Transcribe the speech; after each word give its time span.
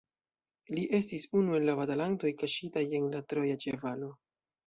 Li 0.75 0.85
estis 0.99 1.25
unu 1.41 1.57
el 1.57 1.67
la 1.69 1.75
batalantoj 1.81 2.33
kaŝitaj 2.39 2.85
en 3.01 3.05
la 3.17 3.23
Troja 3.35 3.59
ĉevalo. 3.67 4.09